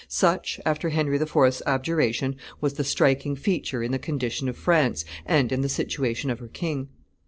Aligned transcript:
Such, 0.07 0.59
after 0.65 0.89
Henry 0.89 1.17
IV.'s 1.21 1.61
abjuration, 1.67 2.35
was 2.59 2.73
the 2.73 2.83
striking 2.83 3.35
feature 3.35 3.83
in 3.83 3.91
the 3.91 3.99
condition 3.99 4.49
of 4.49 4.57
France 4.57 5.05
and 5.27 5.51
in 5.51 5.61
the 5.61 5.69
situation 5.69 6.31
of 6.31 6.39
her 6.39 6.47
king. 6.47 6.87